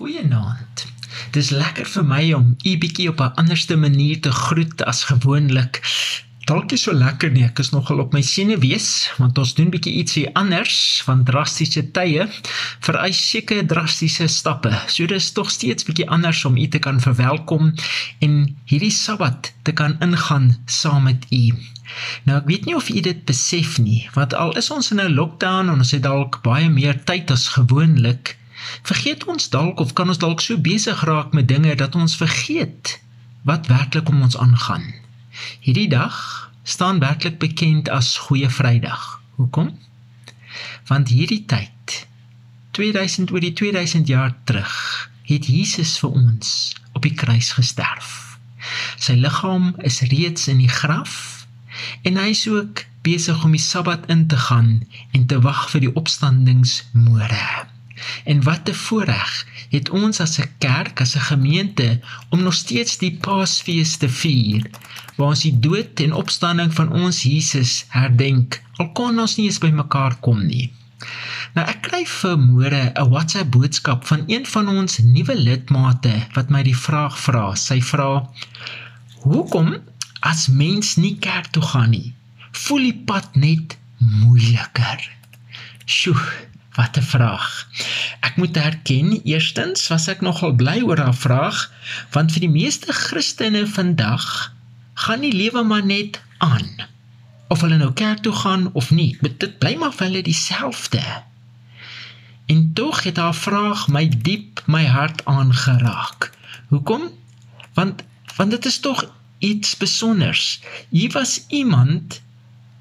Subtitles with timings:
[0.00, 0.86] Goeienaand.
[1.36, 5.80] Dis lekker vir my om u bietjie op 'n anderste manier te groet as gewoonlik.
[6.48, 9.92] Dalk is so lekker nie, ek is nogal op my senuwees want ons doen bietjie
[10.00, 12.24] ietsie anders van drastiese tye
[12.80, 14.72] vereis seker drastiese stappe.
[14.88, 17.74] So dis tog steeds bietjie anders om u te kan verwelkom
[18.20, 21.44] en hierdie Sabbat te kan ingaan saam met u.
[22.24, 25.12] Nou ek weet nie of u dit besef nie, want al is ons in 'n
[25.12, 28.39] lockdown en ons het dalk baie meer tyd as gewoonlik,
[28.82, 32.98] vergeet ons dalk of kan ons dalk so besig raak met dinge dat ons vergeet
[33.48, 34.84] wat werklik om ons aangaan.
[35.60, 39.20] Hierdie dag staan werklik bekend as Goeie Vrydag.
[39.34, 39.78] Hoekom?
[40.86, 42.06] Want hierdie tyd
[42.76, 44.74] 2000 oor die 2000 jaar terug
[45.22, 48.38] het Jesus vir ons op die kruis gesterf.
[49.00, 51.46] Sy liggaam is reeds in die graf
[52.04, 54.82] en hy is ook besig om die Sabbat in te gaan
[55.16, 57.70] en te wag vir die opstandingsmôre.
[58.24, 62.98] En wat 'n voorreg het ons as 'n kerk, as 'n gemeente om nog steeds
[62.98, 64.70] die Paasfees te vier
[65.16, 68.62] waar ons die dood en opstanding van ons Jesus herdenk.
[68.76, 70.72] Al kon ons nie eens by mekaar kom nie.
[71.56, 76.62] Nou ek kry vermoere 'n WhatsApp boodskap van een van ons nuwe lidmate wat my
[76.62, 77.54] die vraag vra.
[77.54, 78.10] Sy vra:
[79.24, 79.76] "Hoekom
[80.20, 82.14] as mens nie kerk toe gaan nie,
[82.52, 85.10] voel die pad net moeiliker?"
[85.84, 86.22] Sjoe,
[86.74, 87.66] Wat 'n vraag.
[88.20, 91.72] Ek moet erken, eerstens was ek nogal bly oor haar vraag,
[92.10, 94.54] want vir die meeste Christene vandag
[94.94, 96.68] gaan die lewe maar net aan.
[97.48, 101.02] Of hulle nou kerk toe gaan of nie, dit bly maar vir hulle dieselfde.
[102.46, 106.30] En tog het haar vraag my diep my hart aangeraak.
[106.68, 107.10] Hoekom?
[107.74, 108.02] Want
[108.36, 109.04] want dit is tog
[109.38, 110.60] iets spesiaals.
[110.90, 112.20] Hier was iemand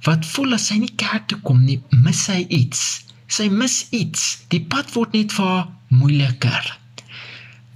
[0.02, 4.26] wat voel as hy nie kerk toe kom nie, mis hy iets sy mis iets.
[4.54, 6.70] Die pad word net vir haar moeiliker.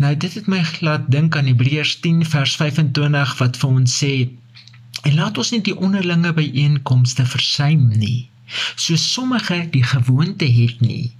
[0.01, 4.13] Nou dit het my laat dink aan Hebreërs 10 vers 25 wat vir ons sê:
[5.03, 8.29] "En laat ons nie die onderlinge byeenkomste versuim nie,
[8.75, 11.11] soos sommige die gewoonte het nie,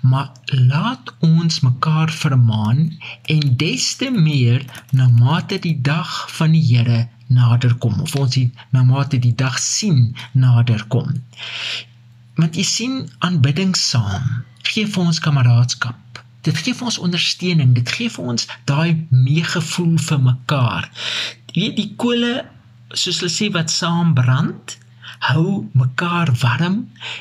[0.00, 2.98] maar laat ons mekaar vermaan
[3.34, 8.50] en des te meer na mate die dag van die Here naderkom of ons die
[8.70, 11.14] na mate die dag sien naderkom
[12.38, 16.20] want jy sien aanbidding saam gee vir ons kameraadskap.
[16.46, 17.72] Dit gee vir ons ondersteuning.
[17.76, 20.88] Dit gee vir ons daai meegevoel vir mekaar.
[21.56, 22.34] Jy die kole
[22.94, 24.76] soos hulle sê wat saam brand
[25.26, 26.76] hou mekaar warm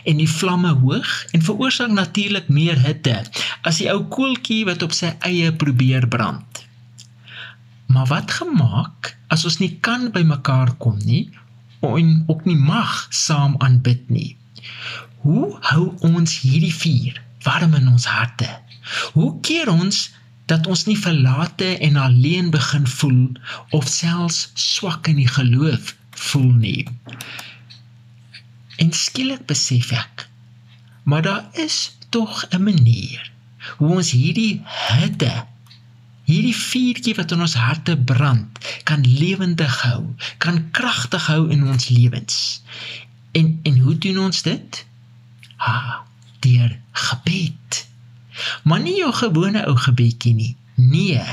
[0.06, 3.16] en die vlamme hoog en veroorsaak natuurlik meer hitte.
[3.66, 6.63] As die ou koeltjie wat op sy eie probeer brand.
[7.89, 11.25] Maar wat gemaak as ons nie kan by mekaar kom nie
[11.88, 14.35] en ook nie mag saam aanbid nie
[15.27, 18.47] Hoe hou ons hierdie vuur warm in ons harte?
[19.11, 19.97] Hoe keer ons
[20.47, 23.25] dat ons nie verlate en alleen begin voel
[23.75, 25.91] of selfs swak in die geloof
[26.29, 26.88] voel nie?
[28.79, 30.29] En skielik besef ek,
[31.03, 33.31] maar daar is tog 'n manier
[33.77, 35.35] hoe ons hierdie hitte
[36.27, 40.01] Hierdie vuurtjie wat in ons harte brand, kan lewendig hou,
[40.44, 42.63] kan kragtig hou in ons lewens.
[43.31, 44.87] En en hoe doen ons dit?
[45.63, 46.03] Ha,
[46.45, 47.84] deur gebed.
[48.63, 50.53] Maar nie jou gewone ou gebedjie nie.
[50.75, 51.23] Nee,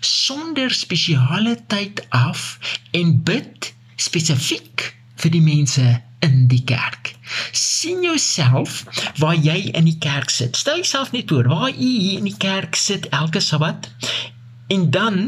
[0.00, 2.58] sonder spesiale tyd af
[2.90, 5.86] en bid spesifiek vir die mense
[6.26, 7.14] in die kerk.
[7.52, 8.84] sien jouself
[9.16, 10.56] waar jy in die kerk sit.
[10.56, 13.90] Stel jouself net voor waar jy hier in die kerk sit elke Sabbat
[14.68, 15.20] en dan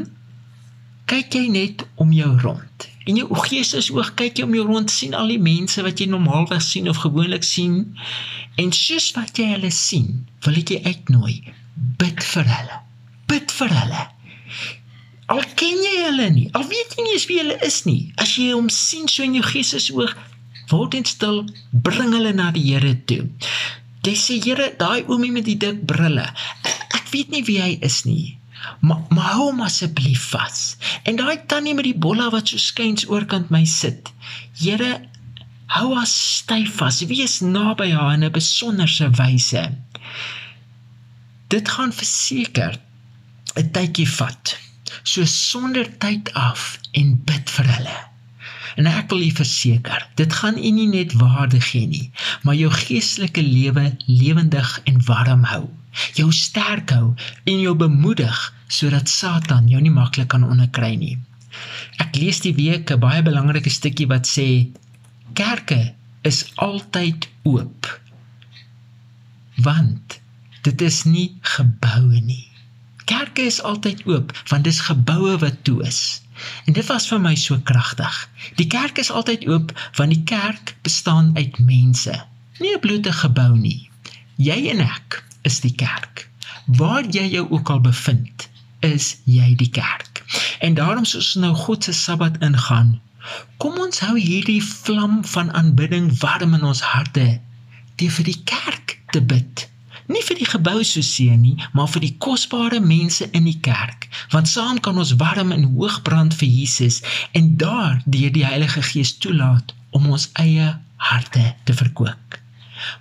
[1.11, 2.89] kyk jy net om jou rond.
[3.07, 6.07] En jou gees oog kyk jy om jou rond sien al die mense wat jy
[6.11, 7.97] normaalweg sien of gewoonlik sien.
[8.61, 11.37] En soos wat jy hulle sien, wil ek jy uitnooi,
[11.99, 12.83] bid vir hulle.
[13.31, 14.03] Bid vir hulle.
[15.33, 18.51] Al ken jy hulle nie, al weet jy nie wie hulle is nie, as jy
[18.53, 20.13] hom sien so in jou gees oog,
[20.73, 23.25] word net stil, bring hulle na die Here toe.
[24.05, 26.27] Jy sê Here, daai oomie met die dik brille,
[26.99, 28.37] ek weet nie wie hy is nie.
[28.81, 30.77] Maar maar hou hom asseblief vas.
[31.03, 34.13] En daai tannie met die bolla wat so skuins oorkant my sit.
[34.59, 34.93] Here,
[35.77, 37.01] hou haar styf vas.
[37.11, 39.65] Wees naby haar in 'n besonderse wyse.
[41.49, 42.79] Dit gaan verseker
[43.57, 44.59] 'n tydjie vat.
[45.03, 47.99] So sonder tyd af en bid vir hulle.
[48.77, 52.11] En ek wil u verseker, dit gaan u nie net waarde gee nie,
[52.43, 55.69] maar jou geestelike lewe lewendig en warm hou
[56.19, 61.19] jou sterk hou en jou bemoedig sodat Satan jou nie maklik kan onderkry nie.
[62.01, 64.69] Ek lees die week 'n baie belangrike stukkie wat sê
[65.35, 68.01] kerke is altyd oop.
[69.57, 70.21] Want
[70.63, 72.49] dit is nie geboue nie.
[73.05, 76.21] Kerk kerke is altyd oop want dis geboue wat toe is.
[76.67, 78.15] En dit was vir my so kragtig.
[78.59, 82.15] Die kerk is altyd oop want die kerk bestaan uit mense,
[82.61, 83.91] nie 'n blote gebou nie.
[84.37, 86.29] Jy en ek is die kerk.
[86.67, 88.49] Waar jy jou ook al bevind,
[88.81, 90.23] is jy die kerk.
[90.61, 93.01] En daarom soos nou God se Sabbat ingaan,
[93.57, 97.41] kom ons hou hierdie vlam van aanbidding warm in ons harte
[97.97, 99.69] te vir die kerk te bid
[100.13, 104.09] nie vir die gebou so seë nie, maar vir die kosbare mense in die kerk,
[104.35, 107.01] want saam kan ons warm en hoog brand vir Jesus
[107.39, 110.73] en daar deur die Heilige Gees toelaat om ons eie
[111.11, 112.42] harte te verkoop.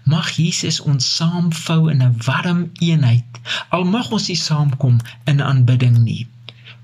[0.03, 3.39] Mag Jesus ons saamvou in 'n warm eenheid,
[3.69, 6.27] al mag ons nie saamkom in aanbidding nie.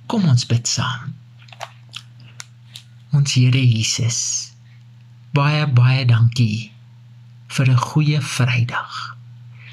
[0.06, 1.14] Kom ons bid saam.
[3.12, 4.52] Ons Here Jesus,
[5.34, 6.72] baie baie dankie
[7.48, 9.18] vir 'n goeie Vrydag.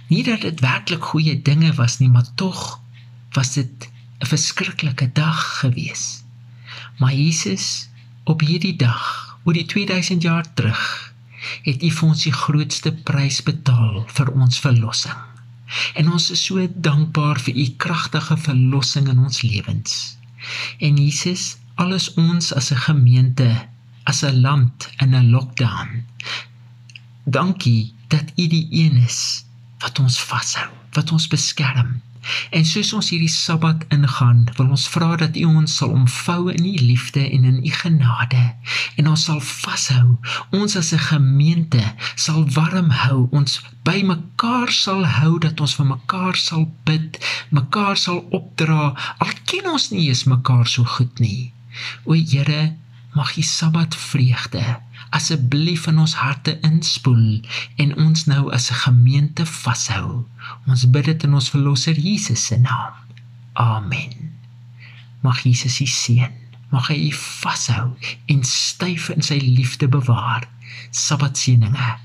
[0.09, 2.81] Nie dat dit werklik goeie dinge was nie, maar tog
[3.33, 3.91] was dit
[4.21, 6.25] 'n verskriklike dag gewees.
[6.99, 7.89] Maar Jesus,
[8.25, 11.14] op hierdie dag, oor die 2000 jaar terug,
[11.63, 15.21] het U vir ons die grootste prys betaal vir ons verlossing.
[15.99, 20.17] En ons is so dankbaar vir U kragtige verlossing in ons lewens.
[20.79, 23.51] En Jesus, alles ons as 'n gemeente,
[24.05, 26.05] as 'n land in 'n lockdown.
[27.25, 29.45] Dankie dat U die een is
[29.79, 32.01] wat ons vashou, wat ons beskerm.
[32.51, 36.65] En soos ons hierdie Sabbat ingaan, wil ons vra dat U ons sal omvou in
[36.65, 38.45] U liefde en in U genade
[38.97, 40.17] en ons sal vashou.
[40.53, 41.83] Ons as 'n gemeente
[42.15, 47.19] sal warm hou, ons by mekaar sal hou dat ons vir mekaar sal bid,
[47.51, 48.95] mekaar sal opdra.
[49.19, 51.53] Al ken ons nie eens mekaar so goed nie.
[52.05, 52.77] O Here,
[53.15, 54.65] mag U Sabbat vreugde
[55.15, 57.41] asseblief in ons harte inspoel
[57.83, 60.27] en ons nou as 'n gemeente vashou.
[60.67, 62.95] Ons bid dit in ons verlosser Jesus se naam.
[63.53, 64.33] Amen.
[65.21, 66.33] Mag Jesus u seën.
[66.71, 67.13] Mag hy u
[67.43, 67.97] vashou
[68.27, 70.49] en styf in sy liefde bewaar.
[70.91, 72.04] Sabbatseëninge